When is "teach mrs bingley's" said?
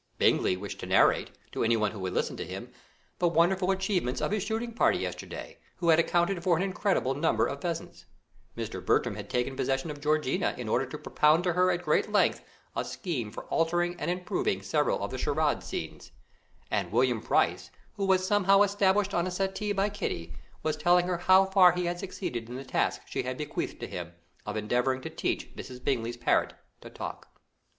25.11-26.17